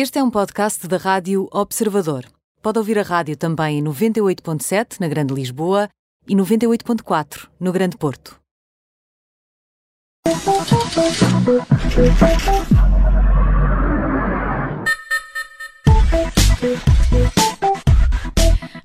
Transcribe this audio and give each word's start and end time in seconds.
Este 0.00 0.20
é 0.20 0.22
um 0.22 0.30
podcast 0.30 0.86
da 0.86 0.96
Rádio 0.96 1.48
Observador. 1.50 2.24
Pode 2.62 2.78
ouvir 2.78 3.00
a 3.00 3.02
rádio 3.02 3.36
também 3.36 3.80
em 3.80 3.82
98.7 3.82 5.00
na 5.00 5.08
Grande 5.08 5.34
Lisboa 5.34 5.88
e 6.28 6.36
98.4 6.36 7.48
no 7.58 7.72
Grande 7.72 7.96
Porto. 7.96 8.38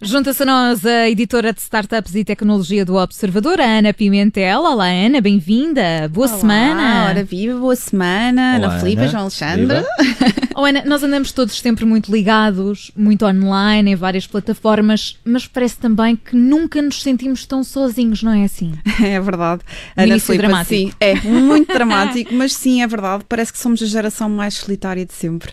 Junta-se 0.02 0.44
a 0.44 0.46
nós 0.46 0.86
a 0.86 1.10
editora 1.10 1.54
de 1.54 1.62
Startups 1.62 2.16
e 2.16 2.26
Tecnologia 2.26 2.84
do 2.84 2.96
Observador, 2.96 3.62
a 3.62 3.66
Ana 3.66 3.94
Pimentel. 3.94 4.62
Olá, 4.62 4.88
Ana, 4.88 5.22
bem-vinda. 5.22 6.10
Boa 6.12 6.28
Olá, 6.28 6.38
semana. 6.38 7.06
Ora 7.10 7.24
viva, 7.24 7.60
boa 7.60 7.76
semana. 7.76 8.58
Olá, 8.58 8.68
Ana 8.68 8.80
Filipe, 8.80 9.02
Ana. 9.02 9.08
João 9.10 9.22
Alexandre. 9.22 9.86
Oh, 10.56 10.66
Ana, 10.66 10.84
nós 10.86 11.04
andamos 11.04 11.32
todos 11.32 11.60
sempre 11.60 11.86
muito 11.86 12.12
ligados, 12.12 12.92
muito 12.96 13.26
online, 13.26 13.92
em 13.92 13.96
várias 13.96 14.28
plataformas, 14.28 15.18
mas 15.26 15.48
parece 15.48 15.78
também 15.78 16.16
que 16.16 16.36
nunca 16.36 16.82
nos 16.82 17.02
sentimos 17.02 17.46
tão 17.46 17.64
sozinhos, 17.64 18.22
não 18.24 18.32
é 18.34 18.44
assim? 18.44 18.74
É 19.04 19.20
verdade. 19.20 19.62
Ana 19.98 20.08
início 20.08 20.28
Filipe, 20.28 20.48
dramático. 20.48 20.92
sim, 20.92 20.94
é 21.00 21.16
muito 21.22 21.74
dramático, 21.74 22.34
mas 22.34 22.54
sim, 22.54 22.82
é 22.82 22.88
verdade. 22.88 23.26
Parece 23.28 23.52
que 23.52 23.60
somos 23.60 23.82
a 23.82 23.86
geração 23.86 24.30
mais 24.30 24.54
solitária 24.54 25.06
de 25.06 25.14
sempre. 25.14 25.52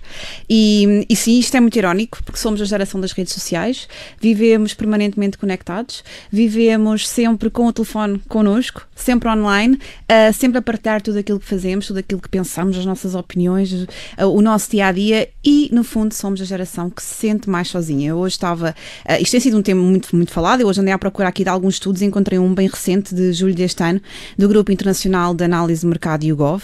E, 0.48 1.04
e 1.08 1.16
sim, 1.16 1.38
isto 1.38 1.56
é 1.56 1.60
muito 1.60 1.76
irónico, 1.76 2.22
porque 2.22 2.38
somos 2.38 2.60
a 2.60 2.64
geração 2.64 3.00
das 3.00 3.12
redes 3.12 3.32
sociais, 3.32 3.88
vivemos 4.20 4.72
permanentemente 4.74 5.36
conectados, 5.36 6.04
vivemos 6.30 7.08
sempre 7.08 7.50
com 7.50 7.66
o 7.66 7.72
telefone 7.72 8.20
connosco, 8.28 8.86
sempre 8.94 9.28
online, 9.28 9.78
ah, 10.08 10.32
sempre 10.32 10.58
a 10.58 10.62
partilhar 10.62 11.02
tudo 11.02 11.18
aquilo 11.18 11.40
que 11.40 11.46
fazemos, 11.46 11.86
tudo 11.86 11.98
aquilo 11.98 12.20
que 12.20 12.28
pensamos, 12.28 12.76
as 12.78 12.84
nossas 12.84 13.14
opiniões, 13.14 13.86
ah, 14.16 14.26
o 14.26 14.40
nosso 14.40 14.70
dia 14.70 14.89
a 14.90 14.92
dia 14.92 15.28
e, 15.44 15.70
no 15.72 15.82
fundo, 15.82 16.12
somos 16.14 16.40
a 16.40 16.44
geração 16.44 16.90
que 16.90 17.02
se 17.02 17.14
sente 17.14 17.48
mais 17.48 17.68
sozinha. 17.68 18.10
Eu 18.10 18.18
hoje 18.18 18.34
estava. 18.34 18.74
ah, 19.04 19.18
isto 19.20 19.32
tem 19.32 19.40
sido 19.40 19.56
um 19.56 19.62
tema 19.62 19.82
muito, 19.82 20.14
muito 20.14 20.30
falado. 20.30 20.60
Eu 20.60 20.66
hoje 20.68 20.80
andei 20.80 20.92
à 20.92 20.98
procura 20.98 21.28
aqui 21.28 21.42
de 21.44 21.48
alguns 21.50 21.74
estudos 21.74 22.02
e 22.02 22.04
encontrei 22.04 22.38
um 22.38 22.52
bem 22.54 22.68
recente 22.68 23.14
de 23.14 23.32
julho 23.32 23.54
deste 23.54 23.82
ano, 23.82 24.00
do 24.36 24.48
Grupo 24.48 24.70
Internacional 24.70 25.34
de 25.34 25.44
Análise 25.44 25.80
de 25.80 25.86
Mercado 25.86 26.24
YouGov. 26.24 26.62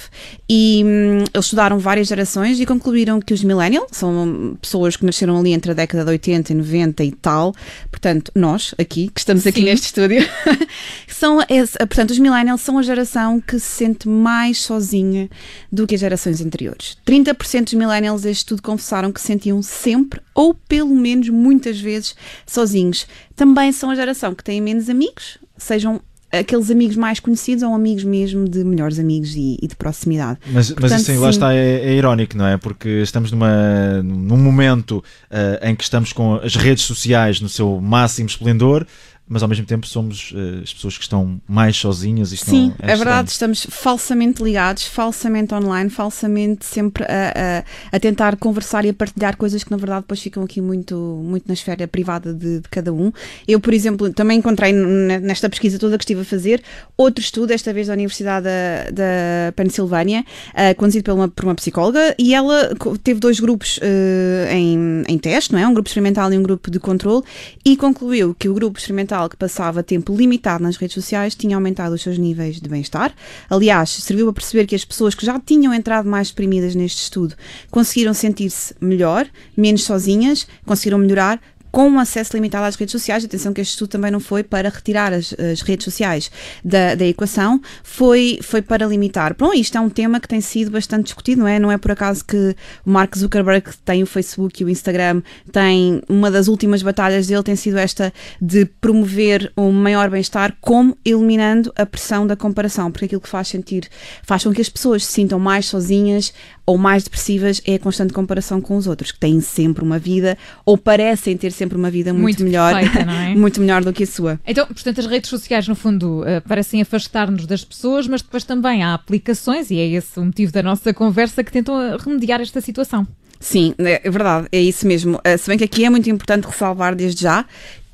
E 0.49 0.83
hum, 0.85 1.19
eles 1.33 1.47
estudaram 1.47 1.79
várias 1.79 2.09
gerações 2.09 2.61
e 2.61 2.67
concluíram 2.67 3.21
que 3.21 3.33
os 3.33 3.43
millennials 3.43 3.89
são 3.93 4.57
pessoas 4.61 4.97
que 4.97 5.05
nasceram 5.07 5.39
ali 5.39 5.53
entre 5.53 5.71
a 5.71 5.75
década 5.75 6.05
de 6.05 6.11
80 6.11 6.53
e 6.53 6.57
90 6.57 7.05
e 7.05 7.13
tal. 7.13 7.55
Portanto, 7.91 8.31
nós 8.35 8.75
aqui, 8.79 9.09
que 9.09 9.21
estamos 9.21 9.47
aqui 9.47 9.61
Sim. 9.61 9.67
neste 9.67 9.87
estúdio, 9.87 10.19
são 11.09 11.41
esse- 11.49 11.79
portanto, 11.79 12.11
os 12.11 12.19
millennials 12.19 12.61
são 12.61 12.79
a 12.79 12.83
geração 12.83 13.41
que 13.41 13.59
se 13.59 13.67
sente 13.67 14.09
mais 14.09 14.61
sozinha 14.63 15.29
do 15.71 15.87
que 15.87 15.95
as 15.95 16.01
gerações 16.01 16.41
anteriores. 16.41 16.97
30% 17.07 17.65
dos 17.65 17.75
millennials 17.75 18.16
deste 18.23 18.41
estudo 18.41 18.63
confessaram 18.63 19.13
que 19.13 19.21
se 19.21 19.27
sentiam 19.27 19.63
sempre, 19.63 20.21
ou 20.35 20.55
pelo 20.55 20.95
menos 20.95 21.29
muitas 21.29 21.81
vezes, 21.81 22.15
sozinhos. 22.47 23.07
Também 23.35 23.73
são 23.73 23.91
a 23.91 23.95
geração 23.95 24.35
que 24.35 24.45
tem 24.45 24.61
menos 24.61 24.89
amigos, 24.89 25.39
sejam 25.57 26.01
aqueles 26.31 26.71
amigos 26.71 26.97
mais 26.97 27.21
conhecidos 27.21 27.63
ou 27.63 27.75
amigos 27.75 28.05
mesmo 28.05 28.49
de 28.49 28.65
melhores 28.65 28.99
amigos 28.99 29.35
e, 29.35 29.59
e 29.63 29.67
de 29.67 29.77
proximidade. 29.77 30.39
Mas, 30.47 30.71
mas 30.71 30.73
Portanto, 30.73 31.01
isso 31.01 31.11
aí, 31.11 31.19
lá 31.19 31.33
sim. 31.33 31.37
está, 31.37 31.55
é, 31.55 31.81
é 31.81 31.95
irónico, 31.95 32.37
não 32.37 32.47
é? 32.47 32.57
Porque 32.57 32.89
estamos 32.89 33.31
numa, 33.31 34.03
num 34.03 34.37
momento 34.37 35.03
ah, 35.31 35.71
em 35.71 35.75
que 35.75 35.85
estamos 35.85 36.13
com 36.13 36.35
as 36.35 36.57
redes 36.57 36.85
sociais 36.85 37.41
no 37.41 37.49
seu 37.49 37.81
máximo 37.81 38.29
esplendor, 38.29 38.87
mas 39.29 39.43
ao 39.43 39.49
mesmo 39.49 39.67
tempo 39.67 39.87
somos 39.87 40.33
ah, 40.35 40.63
as 40.63 40.73
pessoas 40.73 40.97
que 40.97 41.03
estão 41.03 41.41
mais 41.49 41.77
sozinhas. 41.77 42.33
Isto 42.33 42.51
Sim, 42.51 42.73
é, 42.79 42.95
verdade, 42.95 43.31
estamos 43.31 43.67
falsamente 43.69 44.43
ligados, 44.43 44.87
falsamente 44.87 45.55
online, 45.55 45.91
falsamente 45.91 46.65
sempre 46.65 47.05
a, 47.05 47.63
a, 47.93 47.97
a 47.97 48.01
tentar 48.01 48.37
conversar 48.37 48.85
e 48.85 48.91
a 48.91 48.95
partilhar 48.95 49.37
coisas 49.37 49.65
que 49.65 49.71
na 49.71 49.77
verdade 49.77 50.03
depois 50.03 50.21
ficam 50.21 50.43
aqui 50.45 50.61
muito, 50.61 50.97
muito 51.25 51.47
na 51.49 51.55
esfera 51.55 51.89
privada 51.89 52.33
de, 52.33 52.61
de 52.61 52.69
cada 52.69 52.93
um. 52.93 53.13
Eu, 53.49 53.59
por 53.59 53.75
exemplo, 53.75 54.13
também 54.13 54.39
encontrei 54.39 54.73
nesta 54.73 55.49
pesquisa 55.49 55.79
toda 55.79 55.99
que 55.99 56.05
estive 56.05 56.21
a 56.21 56.25
fazer 56.25 56.63
outro 56.97 57.23
estudo, 57.23 57.49
desta 57.49 57.73
vez 57.73 57.89
da 57.89 57.95
Universidade 57.95 58.45
da, 58.45 58.91
da 58.91 59.53
Pensilvânia, 59.55 60.25
ah, 60.55 60.75
conduzido 60.75 61.05
por 61.05 61.15
uma, 61.15 61.29
por 61.29 61.45
uma 61.45 61.55
psicóloga, 61.55 62.15
e 62.19 62.35
ela 62.35 62.71
teve 63.03 63.19
dois 63.21 63.41
grupos 63.41 63.81
ah, 63.83 64.53
em, 64.53 65.03
em 65.09 65.19
teste, 65.19 65.53
não 65.53 65.59
é? 65.59 65.67
Um 65.67 65.75
grupo 65.75 65.89
experimental 65.89 66.33
e 66.33 66.39
um 66.39 66.43
grupo 66.43 66.71
de 66.71 66.79
controle, 66.79 67.23
e 67.65 67.77
concluiu 67.77 68.35
que 68.35 68.49
o 68.49 68.55
grupo 68.55 68.79
experimental 68.79 69.16
que 69.29 69.37
passava 69.37 69.83
tempo 69.83 70.15
limitado 70.15 70.63
nas 70.63 70.77
redes 70.77 70.95
sociais 70.95 71.35
tinha 71.35 71.57
aumentado 71.57 71.95
os 71.95 72.03
seus 72.03 72.19
níveis 72.19 72.61
de 72.61 72.69
bem-estar. 72.69 73.15
Aliás, 73.49 73.91
serviu 73.91 74.29
a 74.29 74.33
perceber 74.33 74.67
que 74.67 74.75
as 74.75 74.85
pessoas 74.85 75.15
que 75.15 75.25
já 75.25 75.41
tinham 75.41 75.73
entrado 75.73 76.09
mais 76.09 76.29
deprimidas 76.29 76.75
neste 76.75 77.03
estudo 77.03 77.35
conseguiram 77.71 78.13
sentir-se 78.13 78.75
melhor, 78.81 79.27
menos 79.57 79.85
sozinhas, 79.85 80.47
conseguiram 80.65 80.99
melhorar 80.99 81.41
com 81.77 81.91
um 81.91 81.99
acesso 81.99 82.35
limitado 82.35 82.65
às 82.65 82.75
redes 82.75 82.91
sociais. 82.91 83.23
Atenção 83.23 83.53
que 83.53 83.61
este 83.61 83.73
estudo 83.73 83.91
também 83.91 84.11
não 84.11 84.19
foi 84.19 84.43
para 84.43 84.71
retirar 84.71 85.13
as, 85.13 85.35
as 85.35 85.61
redes 85.61 85.85
sociais 85.85 86.31
da, 86.65 86.95
da 86.95 87.05
equação, 87.05 87.61
foi, 87.83 88.39
foi 88.41 88.63
para 88.63 88.87
limitar. 88.87 89.37
Bom, 89.39 89.53
isto 89.53 89.77
é 89.77 89.81
um 89.83 89.91
tema 89.91 90.19
que 90.19 90.27
tem 90.27 90.41
sido 90.41 90.71
bastante 90.71 91.05
discutido, 91.05 91.43
não 91.43 91.47
é? 91.47 91.59
Não 91.59 91.71
é 91.71 91.77
por 91.77 91.91
acaso 91.91 92.25
que 92.25 92.57
o 92.83 92.91
Mark 92.91 93.15
Zuckerberg 93.15 93.69
tem 93.85 94.03
o 94.03 94.07
Facebook 94.07 94.63
e 94.63 94.65
o 94.65 94.71
Instagram, 94.71 95.21
tem 95.53 96.01
uma 96.09 96.31
das 96.31 96.49
últimas 96.49 96.81
batalhas 96.81 97.27
dele 97.27 97.43
tem 97.43 97.57
sido 97.57 97.77
esta 97.77 98.11
de 98.41 98.65
promover 98.65 99.53
um 99.55 99.71
maior 99.71 100.09
bem-estar, 100.09 100.57
como 100.63 100.97
eliminando 101.05 101.71
a 101.77 101.85
pressão 101.85 102.27
da 102.27 102.37
comparação, 102.37 102.91
porque 102.91 103.05
aquilo 103.05 103.21
que 103.21 103.29
faz 103.29 103.49
sentir, 103.49 103.87
faz 104.23 104.45
com 104.45 104.51
que 104.51 104.63
as 104.63 104.71
pessoas 104.71 105.05
se 105.05 105.13
sintam 105.13 105.39
mais 105.39 105.67
sozinhas 105.67 106.33
ou 106.65 106.79
mais 106.79 107.05
depressivas 107.05 107.61
é 107.65 107.75
a 107.75 107.79
constante 107.79 108.15
comparação 108.15 108.63
com 108.63 108.77
os 108.77 108.87
outros, 108.87 109.13
que 109.13 109.21
têm 109.21 109.41
sempre 109.41 109.85
uma 109.85 109.99
vida 109.99 110.39
ou 110.65 110.79
parecem 110.79 111.37
ter 111.37 111.53
sempre 111.53 111.66
uma 111.75 111.91
vida 111.91 112.13
muito, 112.13 112.23
Muito 112.23 112.45
melhor, 112.45 112.75
perfeita, 112.81 113.11
é? 113.11 113.35
muito 113.35 113.61
melhor 113.61 113.83
do 113.83 113.93
que 113.93 114.05
a 114.05 114.07
sua. 114.07 114.39
Então, 114.47 114.67
portanto, 114.67 115.01
as 115.01 115.07
redes 115.07 115.29
sociais, 115.31 115.67
no 115.67 115.75
fundo, 115.75 116.23
eh, 116.27 116.41
parecem 116.41 116.81
afastar-nos 116.81 117.47
das 117.47 117.65
pessoas, 117.65 118.07
mas 118.07 118.23
depois 118.23 118.45
também 118.45 118.83
há 118.83 118.95
aplicações, 118.95 119.71
e 119.71 119.79
é 119.79 119.87
esse 119.89 120.19
o 120.21 120.25
motivo 120.25 120.53
da 120.53 120.63
nossa 120.63 120.93
conversa, 120.95 121.43
que 121.43 121.51
tentam 121.51 121.81
eh, 121.81 121.97
remediar 121.99 122.41
esta 122.41 122.61
situação. 122.61 123.07
Sim, 123.41 123.75
é 123.79 124.01
é 124.05 124.11
verdade, 124.11 124.49
é 124.51 124.61
isso 124.61 124.87
mesmo. 124.87 125.17
Uh, 125.19 125.37
Se 125.39 125.49
bem 125.49 125.59
que 125.59 125.65
aqui 125.65 125.85
é 125.85 125.91
muito 125.91 126.09
importante 126.09 126.45
ressalvar 126.47 126.95
desde 126.95 127.23
já 127.23 127.45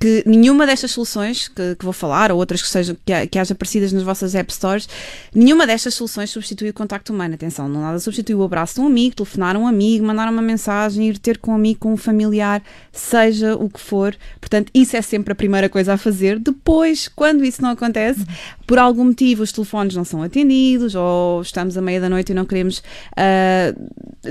que 0.02 0.24
nenhuma 0.26 0.66
destas 0.66 0.90
soluções 0.90 1.46
que, 1.46 1.76
que 1.76 1.84
vou 1.84 1.92
falar, 1.92 2.32
ou 2.32 2.38
outras 2.38 2.60
que, 2.60 2.68
sejam, 2.68 2.96
que, 3.04 3.26
que 3.28 3.38
haja 3.38 3.52
aparecidas 3.52 3.92
nas 3.92 4.02
vossas 4.02 4.34
App 4.34 4.52
Stores, 4.52 4.88
nenhuma 5.32 5.64
destas 5.64 5.94
soluções 5.94 6.28
substitui 6.28 6.70
o 6.70 6.74
contacto 6.74 7.12
humano. 7.12 7.34
Atenção, 7.34 7.68
não 7.68 7.82
nada 7.82 8.00
substitui 8.00 8.34
o 8.34 8.42
abraço 8.42 8.74
de 8.74 8.80
um 8.80 8.86
amigo, 8.88 9.14
telefonar 9.14 9.54
a 9.54 9.60
um 9.60 9.64
amigo, 9.64 10.04
mandar 10.04 10.28
uma 10.28 10.42
mensagem, 10.42 11.08
ir 11.08 11.18
ter 11.18 11.38
com 11.38 11.52
um 11.52 11.54
amigo, 11.54 11.78
com 11.78 11.92
um 11.92 11.96
familiar, 11.96 12.60
seja 12.90 13.54
o 13.54 13.70
que 13.70 13.78
for. 13.78 14.16
Portanto, 14.40 14.72
isso 14.74 14.96
é 14.96 15.02
sempre 15.02 15.34
a 15.34 15.36
primeira 15.36 15.68
coisa 15.68 15.92
a 15.92 15.96
fazer. 15.96 16.36
Depois, 16.40 17.06
quando 17.06 17.44
isso 17.44 17.62
não 17.62 17.70
acontece, 17.70 18.26
por 18.66 18.80
algum 18.80 19.04
motivo 19.04 19.44
os 19.44 19.52
telefones 19.52 19.94
não 19.94 20.04
são 20.04 20.20
atendidos, 20.20 20.96
ou 20.96 21.42
estamos 21.42 21.78
à 21.78 21.80
meia 21.80 22.00
da 22.00 22.08
noite 22.08 22.32
e 22.32 22.34
não 22.34 22.44
queremos 22.44 22.82
ah, 23.16 23.72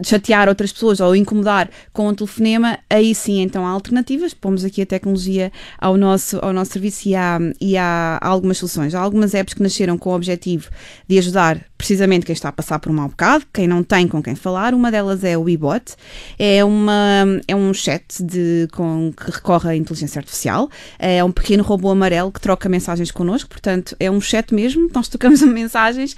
chatear 0.04 0.50
outras 0.50 0.74
pessoas 0.74 1.00
ou 1.00 1.16
incomodar 1.16 1.70
com 1.94 2.10
um 2.10 2.14
telefonema, 2.14 2.78
aí 2.90 3.16
sim 3.16 3.40
então 3.40 3.66
há 3.66 3.70
alternativas, 3.70 4.34
pomos 4.34 4.66
aqui 4.66 4.82
a 4.82 4.86
tecnologia 4.86 5.50
ao 5.78 5.98
nosso, 5.98 6.40
ao 6.42 6.54
nosso 6.54 6.74
serviço 6.74 7.08
e 7.08 7.16
há, 7.16 7.40
e 7.60 7.78
há 7.78 8.20
algumas 8.22 8.58
soluções. 8.58 8.96
Há 8.96 9.00
algumas 9.00 9.34
apps 9.34 9.54
que 9.54 9.64
nasceram 9.64 9.98
com 9.98 10.12
o 10.12 10.16
objetivo 10.16 10.70
de 11.08 11.18
ajudar 11.18 11.66
precisamente 11.78 12.26
quem 12.26 12.34
está 12.34 12.50
a 12.50 12.52
passar 12.52 12.78
por 12.80 12.92
um 12.92 12.96
mau 12.96 13.10
bocado, 13.10 13.44
quem 13.52 13.68
não 13.68 13.84
tem 13.84 14.08
com 14.08 14.22
quem 14.22 14.36
falar. 14.36 14.74
Uma 14.74 14.92
delas 14.92 15.24
é 15.24 15.38
o 15.38 15.42
WeBot, 15.42 15.96
é, 16.38 16.64
uma, 16.64 17.26
é 17.48 17.56
um 17.56 17.74
chat 17.74 18.24
de, 18.24 18.68
com, 18.72 19.12
que 19.12 19.32
recorre 19.32 19.70
à 19.70 19.76
inteligência 19.76 20.20
artificial, 20.20 20.70
é 21.00 21.24
um 21.24 21.32
pequeno 21.32 21.64
robô 21.64 21.90
amarelo 21.90 22.32
que 22.32 22.40
troca 22.40 22.70
mensagens 22.70 23.12
connosco, 23.12 23.50
portanto 23.50 23.96
é 24.00 24.12
um 24.12 24.22
chat 24.22 24.54
mesmo, 24.54 24.90
nós 24.94 25.08
trocamos 25.08 25.42
mensagens. 25.44 26.16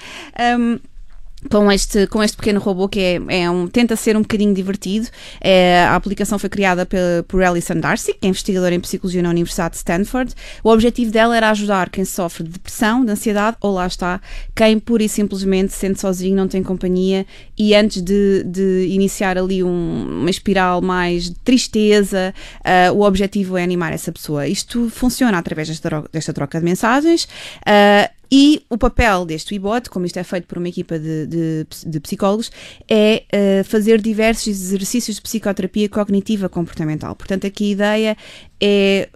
hum, 0.60 0.80
com 1.50 1.72
este, 1.72 2.08
com 2.08 2.24
este 2.24 2.38
pequeno 2.38 2.60
robô 2.60 2.88
que 2.88 3.00
é, 3.00 3.22
é 3.42 3.50
um, 3.50 3.68
tenta 3.68 3.96
ser 3.96 4.16
um 4.18 4.22
bocadinho 4.22 4.54
divertido. 4.54 5.08
É, 5.42 5.84
a 5.84 5.96
aplicação 5.96 6.38
foi 6.40 6.50
criada 6.50 6.86
pela, 6.86 7.24
por 7.28 7.44
Alison 7.44 7.80
Darcy, 7.80 8.14
que 8.14 8.26
é 8.26 8.30
investigadora 8.30 8.74
em 8.74 8.80
psicologia 8.80 9.22
na 9.22 9.30
Universidade 9.30 9.72
de 9.72 9.78
Stanford. 9.78 10.34
O 10.64 10.70
objetivo 10.70 11.12
dela 11.12 11.36
era 11.36 11.50
ajudar 11.50 11.90
quem 11.90 12.06
sofre 12.06 12.44
de 12.44 12.50
depressão, 12.52 13.04
de 13.06 13.12
ansiedade, 13.12 13.58
ou 13.62 13.74
lá 13.74 13.88
está, 13.88 14.22
quem 14.56 14.80
pura 14.80 15.04
e 15.04 15.10
simplesmente 15.10 15.74
se 15.74 15.80
sente 15.80 16.00
sozinho, 16.00 16.36
não 16.36 16.48
tem 16.48 16.64
companhia 16.64 17.26
e 17.58 17.76
antes 17.76 18.02
de, 18.02 18.44
de 18.46 18.88
iniciar 18.90 19.38
ali 19.38 19.64
um- 19.64 20.22
uma 20.22 20.30
espiral 20.30 20.82
mais 20.82 21.26
de 21.26 21.36
tristeza, 21.36 22.34
ah, 22.64 22.92
o 22.94 23.02
objetivo 23.02 23.58
é 23.58 23.64
animar 23.64 23.94
essa 23.94 24.12
pessoa. 24.12 24.48
Isto 24.48 24.90
funciona 24.90 25.38
através 25.38 25.68
desta, 25.68 26.04
desta 26.12 26.34
troca 26.34 26.60
de 26.60 26.66
mensagens. 26.66 27.28
ah, 27.66 28.10
e 28.36 28.66
o 28.68 28.80
papel 28.80 29.28
deste 29.28 29.54
WeBot, 29.54 29.92
como 29.92 30.08
isto 30.08 30.18
é 30.18 30.24
feito 30.24 30.48
por 30.48 30.58
uma 30.58 30.68
equipa 30.68 30.98
de, 30.98 31.28
de, 31.28 31.68
de 31.86 32.00
psicólogos, 32.00 32.52
é 32.90 33.26
eh, 33.32 33.62
fazer 33.62 34.02
diversos 34.02 34.48
exercícios 34.48 35.18
de 35.18 35.22
psicoterapia 35.22 35.88
cognitiva 35.88 36.50
comportamental. 36.50 37.16
Portanto, 37.16 37.46
aqui 37.46 37.66
a 37.66 37.72
ideia 37.74 38.18
é 38.60 39.08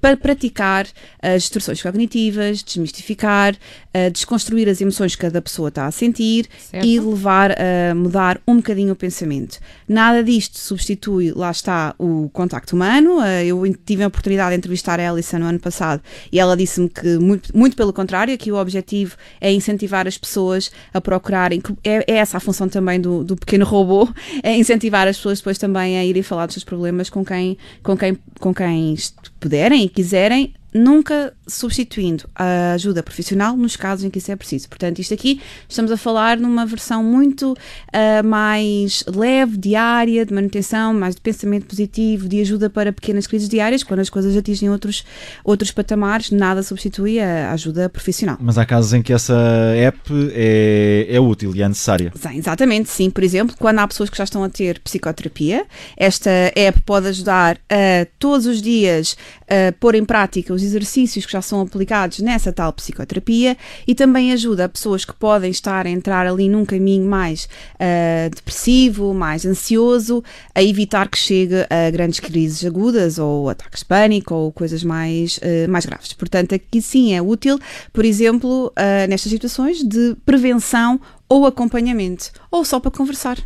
para 0.00 0.16
praticar 0.16 0.86
as 1.22 1.44
instruções 1.44 1.80
cognitivas, 1.82 2.62
desmistificar, 2.62 3.54
uh, 3.54 4.10
desconstruir 4.10 4.68
as 4.68 4.80
emoções 4.80 5.14
que 5.14 5.22
cada 5.22 5.40
pessoa 5.40 5.68
está 5.68 5.86
a 5.86 5.90
sentir 5.90 6.46
Certo. 6.58 6.84
e 6.86 7.00
levar 7.00 7.52
a 7.52 7.94
mudar 7.94 8.40
um 8.46 8.56
bocadinho 8.56 8.92
o 8.92 8.96
pensamento. 8.96 9.58
Nada 9.88 10.22
disto 10.22 10.58
substitui, 10.58 11.32
lá 11.32 11.50
está, 11.50 11.94
o 11.98 12.28
contacto 12.32 12.76
humano. 12.76 13.18
Uh, 13.18 13.24
eu 13.44 13.76
tive 13.84 14.02
a 14.02 14.08
oportunidade 14.08 14.50
de 14.50 14.56
entrevistar 14.58 15.00
a 15.00 15.08
Alison 15.10 15.38
no 15.38 15.46
ano 15.46 15.58
passado 15.60 16.02
e 16.30 16.38
ela 16.38 16.56
disse-me 16.56 16.88
que, 16.88 17.18
muito, 17.18 17.56
muito 17.56 17.76
pelo 17.76 17.92
contrário, 17.92 18.36
que 18.36 18.52
o 18.52 18.56
objetivo 18.56 19.16
é 19.40 19.50
incentivar 19.52 20.06
as 20.06 20.18
pessoas 20.18 20.70
a 20.92 21.00
procurarem, 21.00 21.62
é, 21.82 22.04
é 22.12 22.16
essa 22.16 22.36
a 22.36 22.40
função 22.40 22.68
também 22.68 23.00
do, 23.00 23.24
do 23.24 23.36
pequeno 23.36 23.64
robô, 23.64 24.08
é 24.42 24.56
incentivar 24.56 25.08
as 25.08 25.16
pessoas 25.16 25.38
depois 25.38 25.56
também 25.58 25.98
a 25.98 26.04
irem 26.04 26.22
falar 26.22 26.46
dos 26.46 26.54
seus 26.54 26.64
problemas 26.64 27.08
com 27.08 27.24
quem, 27.24 27.56
com 27.82 27.96
quem, 27.96 28.18
com 28.38 28.52
quem 28.54 28.94
est- 28.94 29.14
puderem 29.62 29.84
e 29.84 29.88
quiserem, 29.88 30.54
nunca 30.74 31.32
substituindo 31.46 32.24
a 32.34 32.72
ajuda 32.72 33.02
profissional 33.02 33.56
nos 33.56 33.76
casos 33.76 34.04
em 34.04 34.10
que 34.10 34.18
isso 34.18 34.32
é 34.32 34.36
preciso. 34.36 34.68
Portanto, 34.68 34.98
isto 34.98 35.12
aqui 35.12 35.40
estamos 35.68 35.90
a 35.90 35.96
falar 35.96 36.38
numa 36.38 36.64
versão 36.64 37.02
muito 37.02 37.54
ah, 37.92 38.22
mais 38.22 39.04
leve, 39.06 39.56
diária, 39.56 40.24
de 40.24 40.32
manutenção, 40.32 40.94
mais 40.94 41.14
de 41.14 41.20
pensamento 41.20 41.66
positivo, 41.66 42.28
de 42.28 42.40
ajuda 42.40 42.70
para 42.70 42.92
pequenas 42.92 43.26
crises 43.26 43.48
diárias, 43.48 43.82
quando 43.82 44.00
as 44.00 44.08
coisas 44.08 44.36
atingem 44.36 44.70
outros, 44.70 45.04
outros 45.44 45.70
patamares, 45.70 46.30
nada 46.30 46.62
substitui 46.62 47.20
a 47.20 47.52
ajuda 47.52 47.88
profissional. 47.88 48.38
Mas 48.40 48.56
há 48.56 48.64
casos 48.64 48.92
em 48.94 49.02
que 49.02 49.12
essa 49.12 49.34
app 49.76 49.98
é, 50.32 51.06
é 51.08 51.20
útil 51.20 51.54
e 51.54 51.62
é 51.62 51.68
necessária. 51.68 52.12
Sim, 52.14 52.38
exatamente, 52.38 52.88
sim. 52.88 53.10
Por 53.10 53.22
exemplo, 53.22 53.54
quando 53.58 53.78
há 53.78 53.88
pessoas 53.88 54.08
que 54.08 54.16
já 54.16 54.24
estão 54.24 54.42
a 54.42 54.48
ter 54.48 54.80
psicoterapia, 54.80 55.66
esta 55.96 56.30
app 56.54 56.80
pode 56.82 57.08
ajudar 57.08 57.58
a 57.68 58.06
todos 58.18 58.46
os 58.46 58.62
dias 58.62 59.16
a 59.48 59.72
pôr 59.72 59.94
em 59.94 60.04
prática 60.04 60.54
os 60.54 60.61
exercícios 60.62 61.26
que 61.26 61.32
já 61.32 61.42
são 61.42 61.60
aplicados 61.60 62.20
nessa 62.20 62.52
tal 62.52 62.72
psicoterapia 62.72 63.56
e 63.86 63.94
também 63.94 64.32
ajuda 64.32 64.64
a 64.64 64.68
pessoas 64.68 65.04
que 65.04 65.14
podem 65.14 65.50
estar 65.50 65.86
a 65.86 65.90
entrar 65.90 66.26
ali 66.26 66.48
num 66.48 66.64
caminho 66.64 67.06
mais 67.06 67.48
ah, 67.78 68.28
depressivo, 68.34 69.12
mais 69.12 69.44
ansioso, 69.44 70.22
a 70.54 70.62
evitar 70.62 71.08
que 71.08 71.18
chegue 71.18 71.66
a 71.68 71.90
grandes 71.90 72.20
crises 72.20 72.64
agudas 72.64 73.18
ou 73.18 73.48
ataques 73.48 73.80
de 73.80 73.86
pânico 73.86 74.34
ou 74.34 74.52
coisas 74.52 74.82
mais, 74.84 75.38
ah, 75.42 75.68
mais 75.68 75.84
graves. 75.86 76.12
Portanto, 76.12 76.54
aqui 76.54 76.80
sim 76.80 77.14
é 77.14 77.20
útil, 77.20 77.58
por 77.92 78.04
exemplo, 78.04 78.72
ah, 78.76 79.06
nestas 79.08 79.30
situações 79.30 79.82
de 79.82 80.16
prevenção 80.24 81.00
ou 81.28 81.46
acompanhamento, 81.46 82.30
ou 82.50 82.64
só 82.64 82.78
para 82.78 82.90
conversar. 82.90 83.38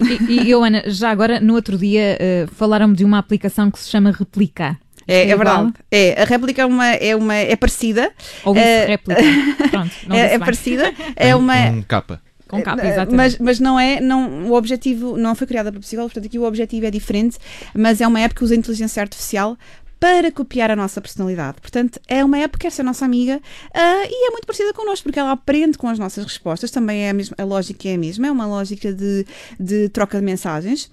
E, 0.00 0.32
e 0.32 0.50
eu, 0.50 0.62
Ana, 0.62 0.82
já 0.86 1.10
agora, 1.10 1.40
no 1.40 1.54
outro 1.54 1.76
dia, 1.76 2.16
eh, 2.20 2.46
falaram-me 2.52 2.94
de 2.94 3.04
uma 3.04 3.18
aplicação 3.18 3.70
que 3.70 3.78
se 3.78 3.88
chama 3.88 4.10
Replicar. 4.10 4.78
É, 5.06 5.28
é 5.30 5.36
verdade. 5.36 5.72
É, 5.90 6.22
a 6.22 6.24
réplica 6.24 6.62
é 6.62 6.66
uma 6.66 6.88
é 6.88 7.16
uma 7.16 7.34
é 7.34 7.56
parecida. 7.56 8.10
Ou 8.44 8.54
isso, 8.54 8.64
Eh, 8.64 8.86
réplica. 8.86 9.22
Pronto, 9.70 9.90
não 10.06 10.16
é, 10.16 10.34
é 10.34 10.38
parecida. 10.38 10.92
É 11.16 11.34
uma 11.34 11.56
Um 11.70 11.82
capa. 11.82 12.20
Com 12.48 12.62
capa, 12.62 12.82
Eh, 12.82 12.88
exatamente. 12.90 13.16
Mas, 13.16 13.38
mas 13.38 13.60
não 13.60 13.80
é, 13.80 14.00
não, 14.00 14.48
o 14.50 14.54
objetivo 14.54 15.16
não 15.16 15.34
foi 15.34 15.46
criada 15.46 15.70
para 15.72 15.80
psicólogos, 15.80 16.12
portanto 16.12 16.28
aqui 16.28 16.38
o 16.38 16.44
objetivo 16.44 16.84
é 16.86 16.90
diferente, 16.90 17.38
mas 17.74 18.00
é 18.00 18.06
uma 18.06 18.20
app 18.20 18.34
que 18.34 18.44
usa 18.44 18.54
inteligência 18.54 19.00
artificial 19.02 19.56
para 19.98 20.32
copiar 20.32 20.68
a 20.70 20.74
nossa 20.74 21.00
personalidade. 21.00 21.60
Portanto, 21.60 22.00
é 22.08 22.24
uma 22.24 22.36
app 22.38 22.58
que 22.58 22.62
quer 22.64 22.72
ser 22.72 22.82
nossa 22.82 23.04
amiga 23.04 23.40
ah, 23.72 24.02
e 24.04 24.26
é 24.28 24.30
muito 24.32 24.44
parecida 24.46 24.72
connosco, 24.72 25.04
porque 25.04 25.18
ela 25.20 25.30
aprende 25.30 25.78
com 25.78 25.88
as 25.88 25.96
nossas 25.98 26.24
respostas, 26.24 26.72
também 26.72 27.02
é 27.04 27.10
a, 27.10 27.14
mesma, 27.14 27.36
a 27.38 27.44
lógica 27.44 27.88
é 27.88 27.94
a 27.94 27.98
mesma, 27.98 28.26
é 28.26 28.30
uma 28.30 28.44
lógica 28.46 28.92
de, 28.92 29.24
de 29.60 29.88
troca 29.90 30.18
de 30.18 30.24
mensagens. 30.24 30.90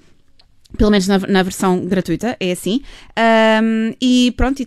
Pelo 0.77 0.91
menos 0.91 1.07
na, 1.07 1.17
na 1.17 1.41
versão 1.41 1.83
gratuita, 1.83 2.37
é 2.39 2.51
assim. 2.51 2.81
Ahm, 3.15 3.95
e 3.99 4.31
pronto, 4.37 4.61
e 4.61 4.65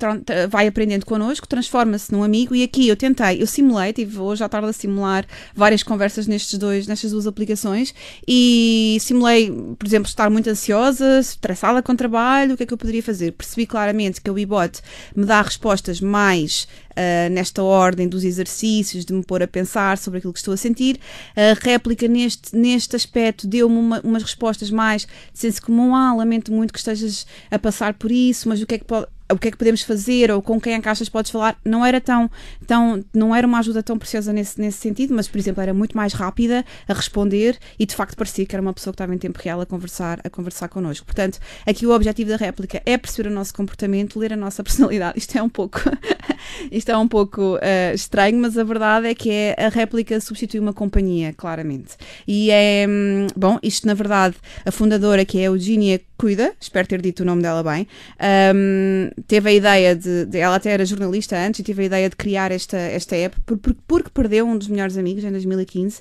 vai 0.50 0.66
aprendendo 0.66 1.06
connosco, 1.06 1.46
transforma-se 1.46 2.10
num 2.10 2.24
amigo. 2.24 2.56
E 2.56 2.64
aqui 2.64 2.88
eu 2.88 2.96
tentei, 2.96 3.40
eu 3.40 3.46
simulei, 3.46 3.92
tive 3.92 4.18
hoje 4.18 4.42
à 4.42 4.48
tarde 4.48 4.68
a 4.68 4.72
simular 4.72 5.24
várias 5.54 5.84
conversas 5.84 6.26
nestes 6.26 6.58
dois, 6.58 6.88
nestas 6.88 7.12
duas 7.12 7.26
aplicações. 7.26 7.94
E 8.26 8.98
simulei, 9.00 9.48
por 9.78 9.86
exemplo, 9.86 10.08
estar 10.08 10.28
muito 10.28 10.50
ansiosa, 10.50 11.20
estressada 11.20 11.80
com 11.80 11.92
o 11.92 11.96
trabalho, 11.96 12.54
o 12.54 12.56
que 12.56 12.64
é 12.64 12.66
que 12.66 12.74
eu 12.74 12.78
poderia 12.78 13.02
fazer? 13.02 13.30
Percebi 13.32 13.64
claramente 13.64 14.20
que 14.20 14.30
o 14.30 14.36
iBot 14.36 14.80
me 15.14 15.24
dá 15.24 15.40
respostas 15.40 16.00
mais 16.00 16.66
ah, 16.96 17.28
nesta 17.30 17.62
ordem 17.62 18.08
dos 18.08 18.24
exercícios, 18.24 19.04
de 19.04 19.12
me 19.12 19.22
pôr 19.22 19.42
a 19.42 19.46
pensar 19.48 19.98
sobre 19.98 20.18
aquilo 20.18 20.32
que 20.32 20.38
estou 20.38 20.54
a 20.54 20.56
sentir. 20.56 20.98
A 21.36 21.54
réplica 21.60 22.06
neste, 22.08 22.54
neste 22.56 22.96
aspecto 22.96 23.46
deu-me 23.46 23.76
uma- 23.76 24.00
umas 24.02 24.22
respostas 24.22 24.70
mais 24.70 25.02
de 25.02 25.38
senso 25.38 25.62
comum. 25.62 25.94
Ah, 25.94 26.14
lamento 26.14 26.52
muito 26.52 26.72
que 26.72 26.78
estejas 26.78 27.26
a 27.50 27.58
passar 27.58 27.94
por 27.94 28.10
isso, 28.10 28.48
mas 28.48 28.60
o 28.62 28.66
que 28.66 28.74
é 28.74 28.78
que 28.78 28.84
pode. 28.84 29.06
O 29.32 29.38
que 29.38 29.48
é 29.48 29.50
que 29.50 29.56
podemos 29.56 29.80
fazer 29.80 30.30
ou 30.30 30.42
com 30.42 30.60
quem 30.60 30.74
é 30.74 30.80
achas 30.84 31.08
podes 31.08 31.30
falar? 31.30 31.56
Não 31.64 31.86
era 31.86 32.02
tão, 32.02 32.30
tão 32.66 33.02
não 33.14 33.34
era 33.34 33.46
uma 33.46 33.60
ajuda 33.60 33.82
tão 33.82 33.96
preciosa 33.98 34.30
nesse, 34.30 34.60
nesse 34.60 34.76
sentido, 34.76 35.14
mas 35.14 35.26
por 35.26 35.38
exemplo 35.38 35.62
era 35.62 35.72
muito 35.72 35.96
mais 35.96 36.12
rápida 36.12 36.62
a 36.86 36.92
responder 36.92 37.56
e 37.78 37.86
de 37.86 37.94
facto 37.96 38.14
parecia 38.14 38.44
que 38.44 38.54
era 38.54 38.60
uma 38.60 38.74
pessoa 38.74 38.92
que 38.92 38.96
estava 38.96 39.14
em 39.14 39.16
tempo 39.18 39.38
real 39.42 39.58
a 39.62 39.64
conversar, 39.64 40.20
a 40.22 40.28
conversar 40.28 40.68
connosco. 40.68 41.06
Portanto, 41.06 41.38
aqui 41.66 41.86
o 41.86 41.92
objetivo 41.94 42.28
da 42.28 42.36
réplica 42.36 42.82
é 42.84 42.98
perceber 42.98 43.30
o 43.30 43.32
nosso 43.32 43.54
comportamento, 43.54 44.18
ler 44.18 44.34
a 44.34 44.36
nossa 44.36 44.62
personalidade. 44.64 45.18
Isto 45.18 45.38
é 45.38 45.42
um 45.42 45.48
pouco 45.48 45.80
isto 46.70 46.90
é 46.90 46.96
um 46.96 47.08
pouco 47.08 47.58
eh, 47.60 47.92
estranho, 47.94 48.38
mas 48.38 48.56
a 48.56 48.64
verdade 48.64 49.08
é 49.08 49.14
que 49.14 49.30
é, 49.30 49.56
a 49.58 49.68
réplica 49.68 50.20
substitui 50.20 50.60
uma 50.60 50.72
companhia, 50.72 51.32
claramente. 51.32 51.96
E 52.26 52.50
é, 52.50 52.86
hum, 52.88 53.26
bom, 53.36 53.58
isto 53.62 53.86
na 53.86 53.94
verdade, 53.94 54.36
a 54.64 54.70
fundadora, 54.70 55.24
que 55.24 55.38
é 55.38 55.42
a 55.42 55.44
Eugenia 55.44 56.00
Cuida, 56.22 56.52
espero 56.60 56.86
ter 56.86 57.02
dito 57.02 57.24
o 57.24 57.26
nome 57.26 57.42
dela 57.42 57.64
bem, 57.64 57.84
hum, 58.54 59.10
teve 59.26 59.50
a 59.50 59.52
ideia 59.52 59.96
de, 59.96 60.24
de- 60.26 60.38
ela 60.38 60.54
até 60.54 60.70
era 60.70 60.86
jornalista 60.86 61.36
antes 61.36 61.58
e 61.58 61.62
teve 61.64 61.82
a 61.82 61.86
ideia 61.86 62.08
de 62.08 62.14
criar 62.14 62.52
esta, 62.52 62.76
esta 62.76 63.16
app 63.16 63.40
por- 63.44 63.58
por- 63.58 63.74
porque 63.88 64.10
perdeu 64.14 64.46
um 64.46 64.56
dos 64.56 64.68
melhores 64.68 64.96
amigos 64.96 65.24
em 65.24 65.32
2015 65.32 66.00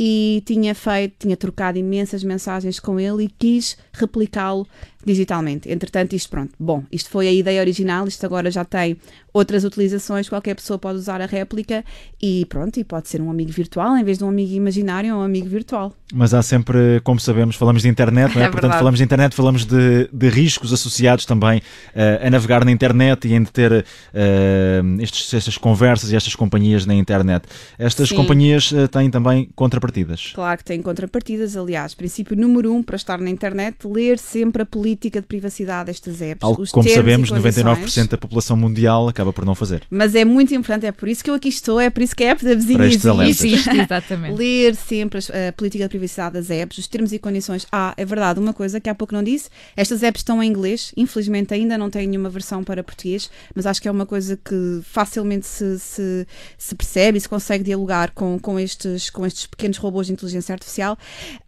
e 0.00 0.42
tinha 0.46 0.74
feito, 0.74 1.16
tinha 1.18 1.36
trocado 1.36 1.76
imensas 1.76 2.24
mensagens 2.24 2.80
com 2.80 2.98
ele 2.98 3.24
e 3.24 3.28
quis 3.38 3.76
replicá-lo 3.92 4.66
digitalmente. 5.04 5.70
Entretanto, 5.70 6.14
isto 6.14 6.28
pronto, 6.30 6.52
bom, 6.58 6.82
isto 6.92 7.08
foi 7.10 7.28
a 7.28 7.32
ideia 7.32 7.60
original, 7.60 8.06
isto 8.06 8.24
agora 8.26 8.50
já 8.50 8.64
tem 8.64 8.96
outras 9.32 9.64
utilizações, 9.64 10.28
qualquer 10.28 10.54
pessoa 10.54 10.78
pode 10.78 10.98
usar 10.98 11.20
a 11.20 11.26
réplica 11.26 11.84
e 12.20 12.44
pronto, 12.46 12.78
e 12.78 12.84
pode 12.84 13.08
ser 13.08 13.20
um 13.20 13.30
amigo 13.30 13.50
virtual 13.52 13.96
em 13.96 14.04
vez 14.04 14.18
de 14.18 14.24
um 14.24 14.28
amigo 14.28 14.52
imaginário, 14.52 15.14
um 15.14 15.22
amigo 15.22 15.48
virtual. 15.48 15.92
Mas 16.12 16.34
há 16.34 16.42
sempre, 16.42 17.00
como 17.04 17.18
sabemos, 17.20 17.56
falamos 17.56 17.82
de 17.82 17.88
internet, 17.88 18.34
não 18.34 18.42
é? 18.42 18.46
É 18.46 18.48
Portanto, 18.48 18.62
verdade. 18.62 18.78
falamos 18.80 18.98
de 18.98 19.04
internet, 19.04 19.34
falamos 19.34 19.57
de, 19.64 20.08
de 20.12 20.28
riscos 20.28 20.72
associados 20.72 21.24
também 21.24 21.62
eh, 21.94 22.20
a 22.24 22.30
navegar 22.30 22.64
na 22.64 22.70
internet 22.70 23.28
e 23.28 23.34
em 23.34 23.44
ter 23.44 23.84
eh, 24.14 24.82
estes, 25.00 25.32
estas 25.34 25.56
conversas 25.56 26.10
e 26.12 26.16
estas 26.16 26.34
companhias 26.34 26.86
na 26.86 26.94
internet. 26.94 27.46
Estas 27.78 28.08
Sim. 28.08 28.16
companhias 28.16 28.72
eh, 28.72 28.86
têm 28.86 29.10
também 29.10 29.48
contrapartidas. 29.54 30.32
Claro 30.34 30.58
que 30.58 30.64
tem 30.64 30.82
contrapartidas, 30.82 31.56
aliás, 31.56 31.94
princípio 31.94 32.36
número 32.36 32.72
um 32.72 32.82
para 32.82 32.96
estar 32.96 33.18
na 33.18 33.30
internet, 33.30 33.76
ler 33.86 34.18
sempre 34.18 34.62
a 34.62 34.66
política 34.66 35.20
de 35.20 35.26
privacidade 35.26 35.86
destas 35.86 36.20
apps. 36.20 36.42
Algo 36.42 36.62
os 36.62 36.70
que, 36.70 36.74
como 36.74 36.88
sabemos, 36.88 37.30
condições. 37.30 37.64
99% 37.64 38.08
da 38.08 38.18
população 38.18 38.56
mundial 38.56 39.08
acaba 39.08 39.32
por 39.32 39.44
não 39.44 39.54
fazer. 39.54 39.82
Mas 39.90 40.14
é 40.14 40.24
muito 40.24 40.54
importante, 40.54 40.86
é 40.86 40.92
por 40.92 41.08
isso 41.08 41.22
que 41.22 41.30
eu 41.30 41.34
aqui 41.34 41.48
estou, 41.48 41.80
é 41.80 41.90
por 41.90 42.02
isso 42.02 42.14
que 42.14 42.24
a 42.24 42.30
app 42.30 42.44
da 42.44 42.54
vizinha 42.54 42.84
existe. 42.84 43.70
Exatamente. 43.70 44.36
Ler 44.36 44.74
sempre 44.74 45.18
a 45.18 45.52
política 45.52 45.84
de 45.84 45.90
privacidade 45.90 46.34
das 46.34 46.50
apps, 46.50 46.78
os 46.78 46.86
termos 46.86 47.12
e 47.12 47.18
condições. 47.18 47.66
Ah, 47.70 47.94
é 47.96 48.04
verdade, 48.04 48.40
uma 48.40 48.52
coisa 48.52 48.80
que 48.80 48.88
há 48.88 48.94
pouco 48.94 49.14
não 49.14 49.22
disse: 49.22 49.37
estas 49.76 50.02
apps 50.02 50.20
estão 50.20 50.42
em 50.42 50.48
inglês, 50.48 50.92
infelizmente 50.96 51.54
ainda 51.54 51.76
não 51.76 51.90
têm 51.90 52.06
nenhuma 52.06 52.30
versão 52.30 52.64
para 52.64 52.82
português, 52.82 53.30
mas 53.54 53.66
acho 53.66 53.80
que 53.80 53.88
é 53.88 53.90
uma 53.90 54.06
coisa 54.06 54.36
que 54.36 54.80
facilmente 54.82 55.46
se, 55.46 55.78
se, 55.78 56.26
se 56.56 56.74
percebe 56.74 57.18
e 57.18 57.20
se 57.20 57.28
consegue 57.28 57.64
dialogar 57.64 58.10
com, 58.12 58.38
com, 58.38 58.58
estes, 58.58 59.10
com 59.10 59.24
estes 59.26 59.46
pequenos 59.46 59.76
robôs 59.78 60.06
de 60.06 60.12
inteligência 60.12 60.52
artificial. 60.52 60.96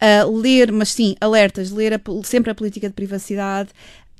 Ah, 0.00 0.24
ler, 0.24 0.72
mas 0.72 0.90
sim, 0.90 1.14
alertas, 1.20 1.70
ler 1.70 1.94
a 1.94 2.00
sempre 2.24 2.50
a 2.50 2.54
política 2.54 2.88
de 2.88 2.94
privacidade. 2.94 3.70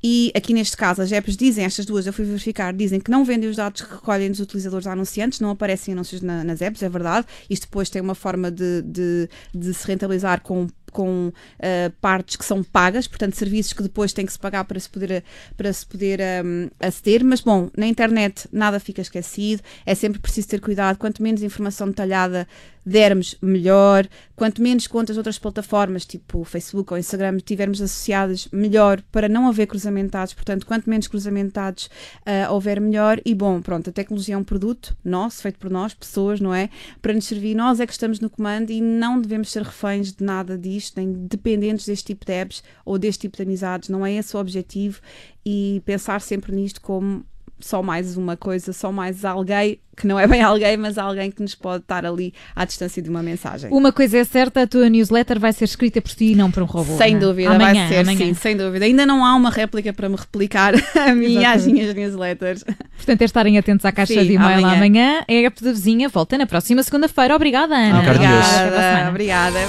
E 0.03 0.31
aqui 0.35 0.51
neste 0.51 0.75
caso, 0.75 0.99
as 0.99 1.11
apps 1.11 1.37
dizem, 1.37 1.63
estas 1.63 1.85
duas 1.85 2.07
eu 2.07 2.13
fui 2.13 2.25
verificar, 2.25 2.73
dizem 2.73 2.99
que 2.99 3.11
não 3.11 3.23
vendem 3.23 3.47
os 3.47 3.55
dados 3.55 3.83
que 3.83 3.93
recolhem 3.93 4.31
dos 4.31 4.39
utilizadores 4.39 4.87
anunciantes, 4.87 5.39
não 5.39 5.51
aparecem 5.51 5.93
anúncios 5.93 6.21
na- 6.23 6.43
nas 6.43 6.59
apps, 6.59 6.81
é 6.81 6.89
verdade. 6.89 7.27
Isto 7.47 7.67
depois 7.67 7.87
tem 7.87 8.01
uma 8.01 8.15
forma 8.15 8.49
de, 8.49 8.81
de, 8.81 9.29
de 9.53 9.73
se 9.75 9.85
rentabilizar 9.85 10.41
com 10.41 10.65
com 10.91 11.31
ah, 11.59 11.91
partes 11.99 12.35
que 12.35 12.45
são 12.45 12.63
pagas, 12.63 13.07
portanto 13.07 13.35
serviços 13.35 13.73
que 13.73 13.83
depois 13.83 14.13
têm 14.13 14.25
que 14.25 14.31
se 14.31 14.39
pagar 14.39 14.65
para 14.65 14.79
se 14.79 14.89
poder, 14.89 15.23
para 15.57 15.71
se 15.71 15.85
poder 15.85 16.21
ahm, 16.21 16.69
aceder, 16.79 17.23
mas 17.23 17.41
bom, 17.41 17.69
na 17.75 17.87
internet 17.87 18.47
nada 18.51 18.79
fica 18.79 19.01
esquecido, 19.01 19.63
é 19.85 19.95
sempre 19.95 20.19
preciso 20.19 20.47
ter 20.49 20.59
cuidado, 20.59 20.97
quanto 20.97 21.23
menos 21.23 21.41
informação 21.41 21.87
detalhada 21.87 22.47
dermos, 22.85 23.35
melhor, 23.41 24.07
quanto 24.35 24.61
menos 24.61 24.87
contas 24.87 25.17
outras 25.17 25.37
plataformas, 25.37 26.05
tipo 26.05 26.43
Facebook 26.43 26.91
ou 26.91 26.99
Instagram, 26.99 27.37
tivermos 27.37 27.81
associadas, 27.81 28.47
melhor, 28.51 29.01
para 29.11 29.29
não 29.29 29.47
haver 29.47 29.67
cruzamentados, 29.67 30.33
portanto, 30.33 30.65
quanto 30.65 30.89
menos 30.89 31.07
cruzamentados 31.07 31.89
ah, 32.25 32.51
houver, 32.51 32.81
melhor, 32.81 33.21
e 33.23 33.35
bom, 33.35 33.61
pronto, 33.61 33.89
a 33.89 33.93
tecnologia 33.93 34.35
é 34.35 34.37
um 34.37 34.43
produto 34.43 34.97
nosso, 35.03 35.41
feito 35.41 35.59
por 35.59 35.69
nós, 35.69 35.93
pessoas, 35.93 36.39
não 36.39 36.53
é? 36.53 36.69
Para 37.01 37.13
nos 37.13 37.25
servir, 37.25 37.55
nós 37.55 37.79
é 37.79 37.85
que 37.85 37.93
estamos 37.93 38.19
no 38.19 38.29
comando 38.29 38.71
e 38.71 38.81
não 38.81 39.21
devemos 39.21 39.51
ser 39.51 39.63
reféns 39.63 40.11
de 40.11 40.23
nada 40.23 40.57
disto, 40.57 40.97
nem 40.97 41.11
dependentes 41.11 41.85
deste 41.85 42.07
tipo 42.07 42.25
de 42.25 42.33
apps 42.33 42.63
ou 42.83 42.97
deste 42.97 43.21
tipo 43.21 43.37
de 43.37 43.43
amizades, 43.43 43.89
não 43.89 44.05
é 44.05 44.13
esse 44.13 44.35
o 44.35 44.39
objetivo. 44.39 45.01
E 45.43 45.81
pensar 45.85 46.21
sempre 46.21 46.55
nisto 46.55 46.79
como 46.81 47.25
só 47.65 47.81
mais 47.81 48.17
uma 48.17 48.35
coisa, 48.37 48.73
só 48.73 48.91
mais 48.91 49.23
alguém, 49.25 49.79
que 49.95 50.07
não 50.07 50.19
é 50.19 50.27
bem 50.27 50.41
alguém, 50.41 50.77
mas 50.77 50.97
alguém 50.97 51.31
que 51.31 51.41
nos 51.41 51.55
pode 51.55 51.83
estar 51.83 52.05
ali 52.05 52.33
à 52.55 52.65
distância 52.65 53.01
de 53.01 53.09
uma 53.09 53.21
mensagem. 53.21 53.69
Uma 53.71 53.91
coisa 53.91 54.17
é 54.17 54.23
certa, 54.23 54.63
a 54.63 54.67
tua 54.67 54.89
newsletter 54.89 55.39
vai 55.39 55.53
ser 55.53 55.65
escrita 55.65 56.01
por 56.01 56.11
ti 56.11 56.31
e 56.31 56.35
não 56.35 56.49
por 56.51 56.63
um 56.63 56.65
robô. 56.65 56.97
Sem 56.97 57.11
não 57.11 57.17
é? 57.17 57.19
dúvida, 57.21 57.49
amanhã, 57.51 57.73
vai 57.73 57.87
ser, 57.87 57.99
amanhã. 57.99 58.17
sim, 58.17 58.33
sem 58.33 58.57
dúvida. 58.57 58.85
Ainda 58.85 59.05
não 59.05 59.25
há 59.25 59.35
uma 59.35 59.49
réplica 59.49 59.93
para 59.93 60.09
me 60.09 60.15
replicar 60.15 60.73
a 60.95 61.13
mim 61.13 61.39
e 61.39 61.45
às 61.45 61.65
minhas 61.67 61.93
newsletters. 61.93 62.63
Portanto, 62.97 63.21
é 63.21 63.25
estarem 63.25 63.57
atentos 63.57 63.85
à 63.85 63.91
caixa 63.91 64.13
Sim, 64.13 64.25
de 64.25 64.33
e-mail 64.33 64.59
amanhã. 64.59 64.75
amanhã. 64.75 65.23
É 65.27 65.43
a 65.43 65.47
app 65.47 65.63
da 65.63 65.71
vizinha. 65.71 66.09
Volta 66.09 66.37
na 66.37 66.45
próxima 66.45 66.83
segunda-feira. 66.83 67.35
Obrigada, 67.35 67.75
Ana. 67.75 67.99
Obrigado. 67.99 68.43
Até 68.43 68.69
para 68.69 68.79
a 68.79 68.95
semana. 68.95 69.09
Obrigada, 69.09 69.59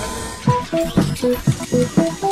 obrigada. 1.23 2.32